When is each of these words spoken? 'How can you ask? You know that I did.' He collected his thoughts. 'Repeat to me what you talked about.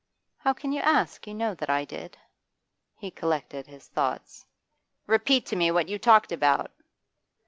'How 0.37 0.53
can 0.53 0.71
you 0.71 0.79
ask? 0.81 1.27
You 1.27 1.35
know 1.35 1.53
that 1.53 1.69
I 1.69 1.85
did.' 1.85 2.17
He 2.97 3.11
collected 3.11 3.67
his 3.67 3.87
thoughts. 3.87 4.47
'Repeat 5.05 5.45
to 5.45 5.55
me 5.55 5.69
what 5.69 5.89
you 5.89 5.99
talked 5.99 6.31
about. 6.31 6.71